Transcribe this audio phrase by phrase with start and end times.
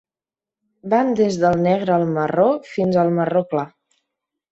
[0.93, 3.67] Van des del negre al marró fins al marró clar.